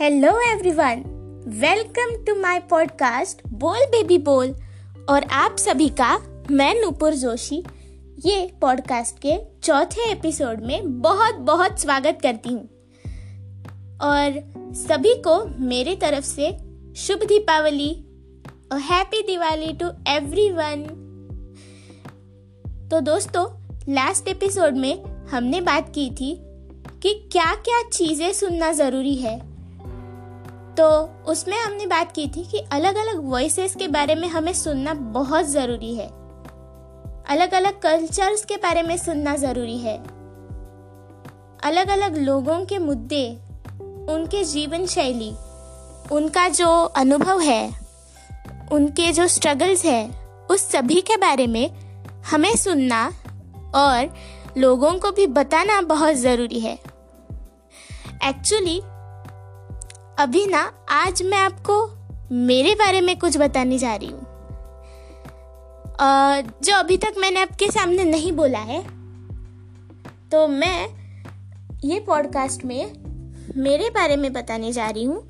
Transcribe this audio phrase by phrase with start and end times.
[0.00, 1.02] Hello everyone
[1.46, 4.54] welcome to my podcast Bol baby Bol
[5.08, 6.18] और आप सभी का,
[6.50, 7.64] मैं नूपुर जोशी,
[8.26, 12.68] ये पॉडकास्ट के चौथे एपिसोड में बहुत बहुत स्वागत करती हूँ।
[14.02, 16.52] और सभी को मेरे तरफ़ से
[16.96, 17.90] शुभ दीपावली
[18.72, 20.86] और हैप्पी दिवाली टू एवरीवन
[22.90, 23.46] तो दोस्तों
[23.94, 26.38] लास्ट एपिसोड में हमने बात की थी
[27.02, 29.55] कि क्या क्या चीज़ें सुनना ज़रूरी है।
[30.78, 34.94] तो उसमें हमने बात की थी कि अलग अलग वॉइसेस के बारे में हमें सुनना
[34.94, 36.06] बहुत ज़रूरी है।
[37.28, 39.98] अलग अलग कल्चर्स के बारे में सुनना ज़रूरी है।
[41.64, 43.38] अलग अलग लोगों के मुद्दे,
[44.10, 45.30] उनके जीवन शैली,
[46.12, 47.70] उनका जो अनुभव है,
[48.72, 50.10] उनके जो स्ट्रगल्स है,
[50.50, 51.70] उस सभी के बारे में
[52.30, 53.12] हमें सुनना
[53.74, 54.14] और
[54.58, 56.78] लोगों को भी बताना बहुत ज़रूरी है।
[58.24, 58.80] एक्चुअली
[60.18, 61.74] अभी ना, आज मैं आपको
[62.32, 64.24] मेरे बारे में कुछ बताने जा रही हूँ।
[66.62, 68.80] जो अभी तक मैंने आपके सामने नहीं बोला है
[70.30, 70.86] तो मैं
[71.84, 72.92] ये पॉडकास्ट में
[73.56, 75.22] मेरे बारे में बताने जा रही हूँ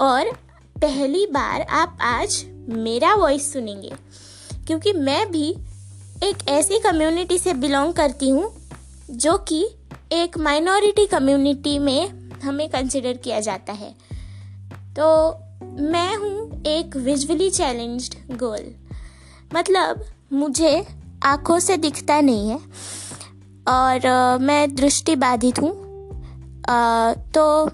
[0.00, 0.32] और
[0.76, 3.92] पहली बार आप आज मेरा वॉइस सुनेंगे,
[4.66, 5.48] क्योंकि मैं भी
[6.24, 8.52] एक ऐसी कम्युनिटी से बिलोंग करती हूँ,
[9.10, 9.64] जो कि
[10.12, 12.08] एक माइनॉरिटी कम्युनिटी में
[12.40, 13.94] हमें कंसिडर किया जाता है।
[14.98, 15.06] तो
[15.82, 18.64] मैं हूँ एक विजुअली चैलेंज्ड गर्ल
[19.54, 20.86] मतलब मुझे
[21.24, 22.56] आँखों से दिखता नहीं है
[23.68, 25.72] और आ, मैं दृष्टि बाधित हूँ
[27.34, 27.70] तो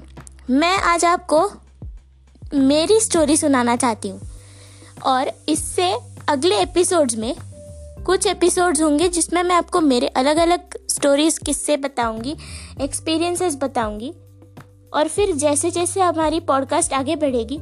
[0.51, 1.51] मैं आज आपको
[2.55, 4.21] मेरी स्टोरी सुनाना चाहती हूँ।
[5.07, 5.91] और इससे
[6.29, 7.35] अगले एपिसोड्स में
[8.07, 12.37] कुछ एपिसोड्स होंगे जिसमें मैं आपको मेरे अलग अलग स्टोरीज किस्से बताऊँगी
[12.81, 14.13] एक्सपीरियंसेस बताऊँगी।
[14.93, 17.57] और फिर जैसे जैसे हमारी पॉडकास्ट आगे बढ़ेगी,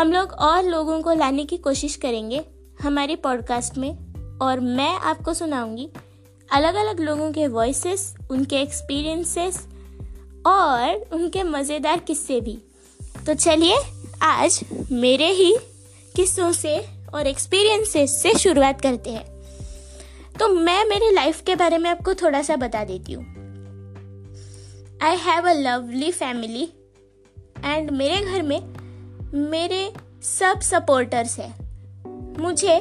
[0.00, 2.44] हम लोग और लोगों को लाने की कोशिश करेंगे
[2.82, 3.90] हमारी पॉडकास्ट में।
[4.42, 5.88] और मैं आपको सुनाऊँगी
[6.52, 9.58] अलग अलग लोगों के वॉइसेस उनके एक्सपीरियंसेस
[10.46, 12.58] और उनके मज़ेदार किस्से भी।
[13.26, 13.76] तो चलिए,
[14.22, 14.60] आज
[14.92, 15.56] मेरे ही
[16.16, 16.76] किस्सों से
[17.14, 19.24] और एक्सपीरियंसेस से शुरुआत करते हैं।
[20.38, 23.35] तो मैं मेरी लाइफ के बारे में आपको थोड़ा सा बता देती हूँ।
[25.02, 26.62] I have a lovely family
[27.64, 28.60] and मेरे घर में
[29.50, 29.90] मेरे
[30.22, 32.78] सब सपोर्टर्स हैं। मुझे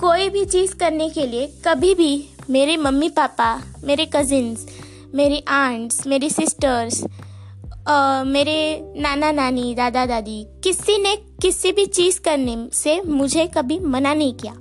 [0.00, 2.12] कोई भी चीज़ करने के लिए कभी भी
[2.50, 4.66] मेरे मम्मी पापा, मेरे कजिन्स
[5.14, 7.02] मेरी आंट्स मेरी सिस्टर्स
[8.26, 8.58] मेरे
[8.96, 14.34] नाना नानी, दादा दादी, किसी ने किसी भी चीज़ करने से मुझे कभी मना नहीं
[14.34, 14.54] किया।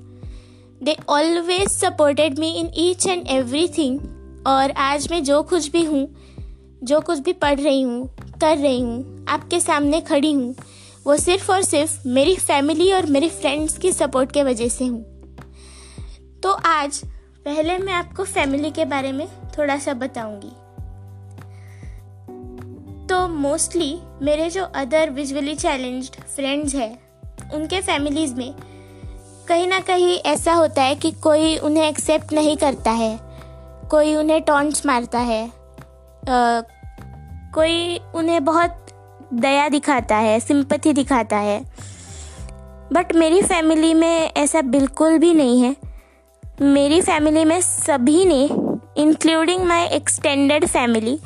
[0.83, 3.99] They always supported me in each and every thing
[4.47, 6.07] और आज मैं जो कुछ भी हूँ
[6.83, 8.07] जो कुछ भी पढ़ रही हूँ,
[8.41, 10.55] कर रही हूँ, आपके सामने खड़ी हूँ,
[11.07, 15.01] वो सिर्फ़ और सिर्फ़ मेरी फैमिली और मेरे फ्रेंड्स की सपोर्ट के वजह से हूँ।
[16.43, 17.01] तो आज,
[17.45, 20.51] पहले मैं आपको फैमिली के बारे में थोड़ा सा बताऊँगी।
[23.07, 26.99] तो मोस्टली मेरे जो अदर विजुअली चैलेंज्ड फ्रेंड्स हैं,
[27.53, 28.53] उनके फैमिलीज़ में,
[29.47, 33.19] कहीं ना कहीं ऐसा होता है कि कोई उन्हें एक्सेप्ट नहीं करता है,
[33.91, 35.58] कोई उन्हें टॉन्ट्स मारता है।
[36.29, 38.85] कोई उन्हें बहुत
[39.33, 41.59] दया दिखाता है सिंपथी दिखाता है।
[42.93, 45.75] बट मेरी फैमिली में ऐसा बिल्कुल भी नहीं है।
[46.63, 48.43] मेरी फैमिली में सभी ने
[48.97, 51.17] इंक्लूडिंग माय एक्सटेंडेड फैमिली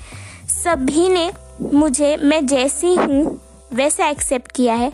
[0.48, 1.32] सभी ने
[1.62, 3.40] मुझे, मैं जैसी हूँ,
[3.74, 4.92] वैसा एक्सेप्ट किया है।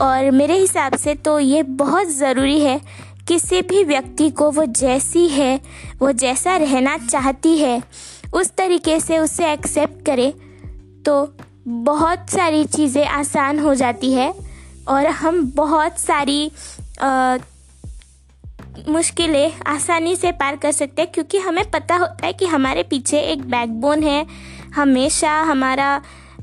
[0.00, 2.80] और मेरे हिसाब से तो ये बहुत ज़रूरी है,
[3.28, 5.60] किसी भी व्यक्ति को वो जैसी है,
[6.00, 7.82] वो जैसा रहना चाहती है
[8.34, 10.32] उस तरीके से उसे एक्सेप्ट करें
[11.02, 11.14] तो
[11.84, 14.32] बहुत सारी चीज़ें आसान हो जाती है
[14.88, 16.50] और हम बहुत सारी
[18.88, 23.20] मुश्किलें आसानी से पार कर सकते हैं, क्योंकि हमें पता होता है कि हमारे पीछे
[23.22, 24.26] एक बैकबोन है।
[24.74, 26.00] हमेशा हमारा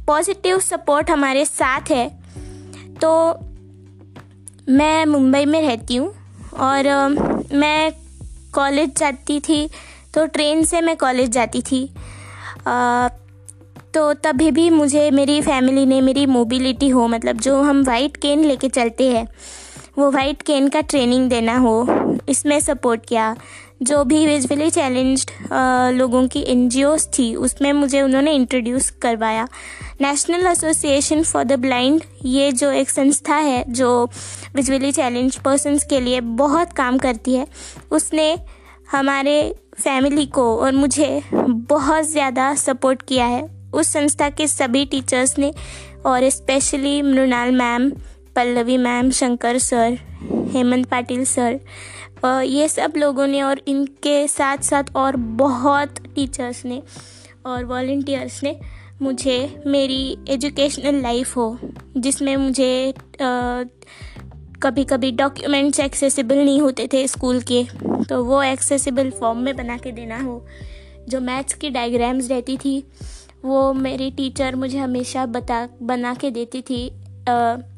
[0.08, 2.08] पॉजिटिव सपोर्ट हमारे साथ है।
[3.02, 3.12] तो
[4.70, 6.14] मैं मुंबई में रहती हूँ
[6.62, 6.88] और
[7.54, 7.92] मैं
[8.54, 9.70] कॉलेज जाती थी
[10.14, 11.84] तो ट्रेन से मैं कॉलेज जाती थी।
[12.68, 13.08] आ,
[13.94, 18.44] तो तभी भी मुझे मेरी फैमिली ने मेरी मोबिलिटी हो मतलब जो हम वाइट केन
[18.46, 19.28] लेके चलते हैं
[19.98, 21.86] वो वाइट केन का ट्रेनिंग देना हो
[22.30, 23.36] इसमें सपोर्ट किया।
[23.84, 25.32] जो भी विजुअली चैलेंज्ड
[25.94, 26.70] लोगों की एन
[27.14, 29.48] थी उसमें मुझे उन्होंने इंट्रोड्यूस करवाया।
[30.02, 33.90] National Association for the Blind ये जो एक संस्था है जो
[34.56, 37.48] विजुअली चैलेंज पर्सनस के लिए बहुत काम करती है
[37.92, 38.36] उसने
[38.92, 45.38] हमारे फैमिली को और मुझे बहुत ज़्यादा सपोर्ट किया है। उस संस्था के सभी टीचर्स
[45.40, 45.54] ने
[46.06, 47.90] और specially Mrinal ma'am
[48.36, 49.98] Pallavi ma'am Shankar sir
[50.54, 51.60] Hemant Patil sir
[52.26, 56.82] ये सब लोगों ने और इनके साथ साथ और बहुत टीचर्स ने
[57.46, 58.60] और वॉल्टियर्स ने
[59.02, 61.58] मुझे मेरी एजुकेशनल लाइफ हो
[61.98, 63.64] जिसमें मुझे आ,
[64.64, 67.64] कभी कभी डॉक्यूमेंट्स एक्सेसिबल नहीं होते थे स्कूल के
[68.06, 70.46] तो वो एक्सेसिबल फॉर्म में बना के देना हो।
[71.10, 72.84] जो मैथ्स की डायग्राम्स रहती थी,
[73.46, 76.86] वो मेरी टीचर मुझे हमेशा बता, बना के देती थी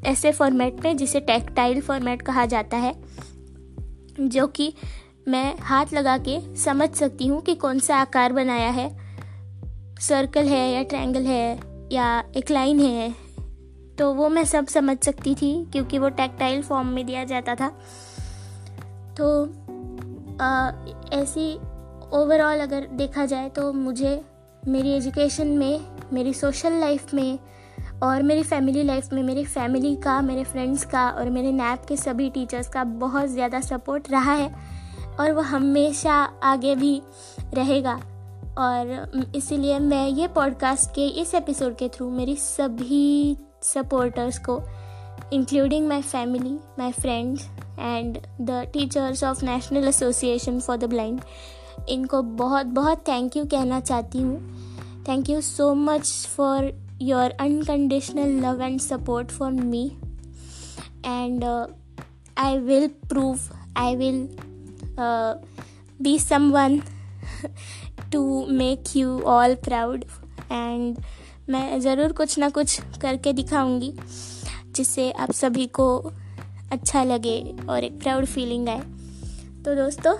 [0.06, 2.94] ऐसे फॉर्मेट में जिसे टेक्टाइल फॉर्मेट कहा जाता है,
[4.20, 4.74] जो कि
[5.28, 8.90] मैं हाथ लगा के समझ सकती हूँ कि कौन सा आकार बनाया है।
[10.02, 11.60] सर्कल है या ट्रायंगल है
[11.92, 13.14] या एक लाइन है
[14.00, 17.68] तो वो मैं सब समझ सकती थी, क्योंकि वो टेक्टाइल फॉर्म में दिया जाता था।
[19.18, 19.46] तो
[21.14, 21.54] ऐसी
[22.14, 24.22] ओवरऑल अगर देखा जाए तो मुझे
[24.64, 25.80] मेरी एजुकेशन में,
[26.14, 27.40] मेरी सोशल लाइफ में
[28.04, 31.98] और मेरी फैमिली लाइफ में, मेरी फैमिली का, मेरे फ्रेंड्स का और मेरे नैप के
[31.98, 34.50] सभी टीचर्स का बहुत ज़्यादा सपोर्ट रहा है
[35.20, 36.14] और वो हमेशा
[36.44, 37.02] आगे भी
[37.54, 38.00] रहेगा।
[38.58, 44.62] और इसीलिए मैं ये पॉडकास्ट के इस एपिसोड के थ्रू मेरी सभी सपोर्टर्स को
[45.34, 47.46] including my family my friends
[47.80, 51.22] and the teachers of National Association for the Blind
[51.90, 54.40] इनको बहुत बहुत थैंक यू कहना चाहती हूँ।
[55.08, 56.72] Thank you so much for
[57.02, 59.86] your unconditional love and support for me
[61.06, 61.44] and
[62.38, 63.40] I will prove
[63.78, 64.28] I will
[66.02, 66.18] be
[66.52, 66.82] someone
[68.12, 70.06] to make you all proud
[70.52, 70.98] and
[71.50, 73.92] मैं ज़रूर कुछ ना कुछ करके दिखाऊँगी
[74.76, 75.88] जिससे आप सभी को
[76.72, 77.38] अच्छा लगे
[77.70, 78.82] और एक प्राउड फीलिंग आए।
[79.66, 80.14] तो दोस्तों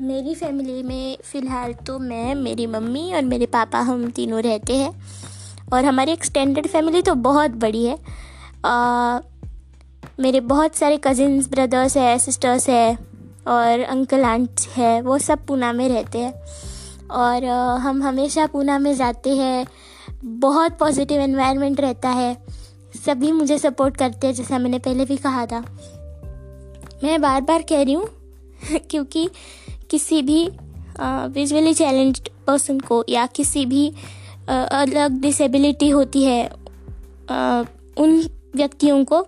[0.00, 4.90] मेरी फैमिली में फ़िलहाल तो मैं मेरी मम्मी और मेरे पापा हम तीनों रहते हैं।
[5.72, 7.98] और हमारी एक्सटेंडेड फैमिली तो बहुत बड़ी है।
[8.64, 9.20] आ,
[10.20, 12.96] मेरे बहुत सारे कज़िन्स ब्रदर्स है सिस्टर्स है
[13.48, 16.34] और अंकल आंट है वो सब पूना में रहते हैं।
[17.10, 19.66] और आ, हम हमेशा पूना में जाते हैं।
[20.24, 22.36] बहुत पॉजिटिव एनवायरनमेंट रहता है।
[23.06, 25.60] सभी मुझे सपोर्ट करते हैं जैसा मैंने पहले भी कहा था।
[27.04, 28.08] मैं बार बार कह रही हूँ
[28.90, 29.30] क्योंकि
[29.90, 30.50] किसी भी
[31.00, 33.94] विजुअली चैलेंज पर्सन को या किसी भी
[34.50, 36.50] आ, अलग डिसेबिलिटी होती है
[37.30, 37.64] आ,
[37.98, 39.24] उन व्यक्तियों को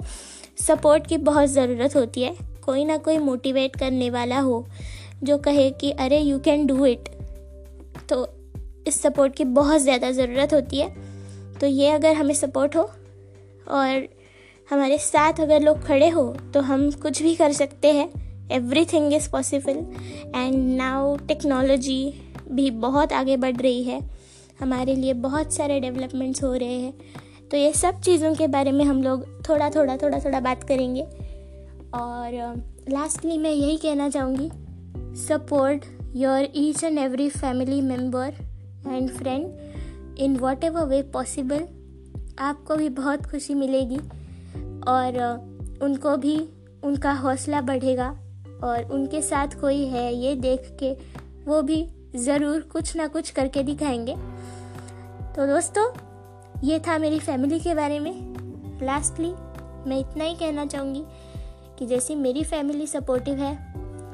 [0.66, 4.66] सपोर्ट की बहुत ज़रूरत होती है। कोई ना कोई मोटिवेट करने वाला हो
[5.22, 7.08] जो कहे कि अरे यू कैन डू इट
[8.08, 8.35] तो
[8.86, 10.88] इस सपोर्ट की बहुत ज़्यादा ज़रूरत होती है।
[11.60, 12.82] तो ये अगर हमें सपोर्ट हो
[13.70, 14.08] और
[14.68, 16.24] हमारे साथ अगर लोग खड़े हो
[16.54, 18.08] तो हम कुछ भी कर सकते हैं।
[18.84, 19.84] Everything is possible
[20.36, 22.02] and now technology
[22.50, 24.00] भी बहुत आगे बढ़ रही है।
[24.60, 26.92] हमारे लिए बहुत सारे डेवलपमेंट्स हो रहे हैं।
[27.50, 31.02] तो ये सब चीज़ों के बारे में हम लोग थोड़ा थोड़ा थोड़ा थोड़ा बात करेंगे।
[31.94, 34.50] और लास्टली मैं यही कहना चाहूँगी
[35.18, 35.84] support
[36.16, 38.34] your each and every family member
[38.86, 41.66] and friend, in whatever way possible
[42.38, 43.98] आपको भी बहुत खुशी मिलेगी
[44.88, 45.18] और
[45.82, 46.36] उनको भी
[46.84, 48.08] उनका हौसला बढ़ेगा
[48.64, 50.92] और उनके साथ कोई है ये देख के
[51.44, 51.86] वो भी
[52.16, 54.14] ज़रूर कुछ ना कुछ करके दिखाएँगे।
[55.36, 55.90] तो दोस्तों,
[56.64, 58.12] ये था मेरी फैमिली के बारे में।
[58.82, 59.32] लास्टली
[59.90, 61.02] मैं इतना ही कहना चाहूँगी
[61.78, 63.54] कि जैसे मेरी फैमिली सपोर्टिव है,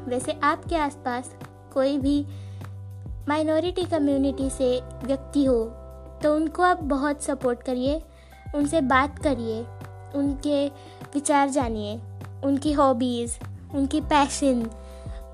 [0.08, 1.30] वैसे आपके आसपास
[1.74, 2.24] कोई भी
[3.28, 5.64] माइनॉरिटी कम्युनिटी से व्यक्ति हो
[6.22, 8.00] तो उनको आप बहुत सपोर्ट करिए,
[8.54, 9.60] उनसे बात करिए,
[10.14, 10.66] उनके
[11.14, 11.94] विचार जानिए,
[12.44, 13.38] उनकी हॉबीज़,
[13.74, 14.62] उनकी पैशन,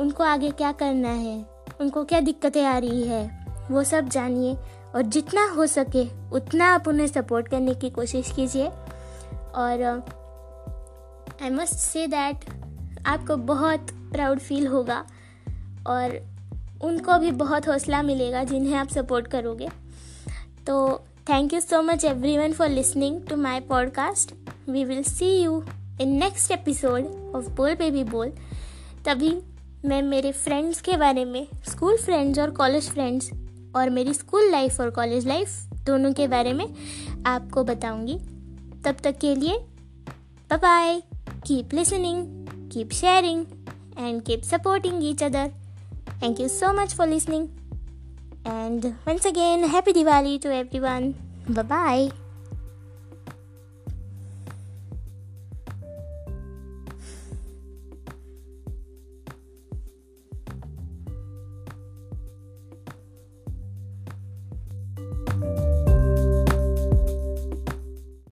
[0.00, 1.38] उनको आगे क्या करना है,
[1.80, 3.26] उनको क्या दिक्कतें आ रही है,
[3.70, 4.56] वो सब जानिए
[4.94, 9.82] और जितना हो सके उतना आप उन्हें सपोर्ट करने की कोशिश कीजिए। और
[11.42, 12.44] आई मस्ट से दैट
[13.06, 15.04] आपको बहुत प्राउड फील होगा
[15.86, 16.18] और
[16.82, 19.68] उनको भी बहुत हौसला मिलेगा जिन्हें आप सपोर्ट करोगे।
[20.66, 22.04] तो thank you so much
[22.38, 24.34] everyone for listening to my podcast
[24.70, 25.62] we will see you
[26.00, 28.32] in next episode of Bol baby Bol
[29.06, 29.36] तभी
[29.84, 33.30] मैं मेरे फ्रेंड्स के बारे में स्कूल फ्रेंड्स और कॉलेज फ्रेंड्स
[33.76, 36.66] और मेरी स्कूल लाइफ और कॉलेज लाइफ दोनों के बारे में
[37.26, 38.18] आपको बताऊँगी।
[38.84, 39.58] तब तक के लिए
[40.52, 41.00] bye
[41.46, 43.46] keep listening keep sharing
[43.98, 45.50] and keep supporting each other
[46.20, 47.50] Thank you so much for listening.
[48.44, 51.14] And once again, happy Diwali to everyone.
[51.48, 52.27] Bye bye.